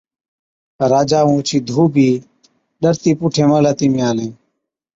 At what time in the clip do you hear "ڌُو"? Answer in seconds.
1.67-1.83